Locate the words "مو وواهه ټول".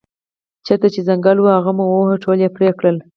1.77-2.37